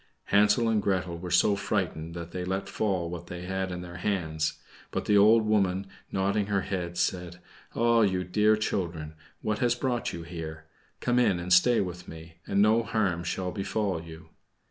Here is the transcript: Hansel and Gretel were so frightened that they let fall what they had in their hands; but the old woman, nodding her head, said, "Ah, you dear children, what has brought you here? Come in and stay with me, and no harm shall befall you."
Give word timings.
Hansel 0.33 0.67
and 0.67 0.81
Gretel 0.81 1.19
were 1.19 1.29
so 1.29 1.55
frightened 1.55 2.15
that 2.15 2.31
they 2.31 2.43
let 2.43 2.67
fall 2.67 3.07
what 3.07 3.27
they 3.27 3.43
had 3.43 3.71
in 3.71 3.81
their 3.81 3.97
hands; 3.97 4.53
but 4.89 5.05
the 5.05 5.15
old 5.15 5.45
woman, 5.45 5.85
nodding 6.11 6.47
her 6.47 6.61
head, 6.61 6.97
said, 6.97 7.39
"Ah, 7.75 8.01
you 8.01 8.23
dear 8.23 8.57
children, 8.57 9.13
what 9.43 9.59
has 9.59 9.75
brought 9.75 10.11
you 10.11 10.23
here? 10.23 10.65
Come 11.01 11.19
in 11.19 11.39
and 11.39 11.53
stay 11.53 11.81
with 11.81 12.07
me, 12.07 12.37
and 12.47 12.63
no 12.63 12.81
harm 12.81 13.23
shall 13.23 13.51
befall 13.51 14.01
you." 14.01 14.29